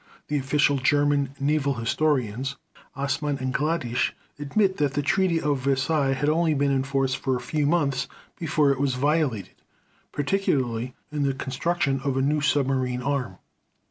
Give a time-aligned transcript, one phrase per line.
[0.29, 2.55] The official German Naval historians,
[2.97, 7.35] Assmann and Gladisch, admit that the Treaty of Versailles had only been in force for
[7.35, 9.57] a few months before it was violated,
[10.11, 13.37] particularly in the construction of a new submarine arm.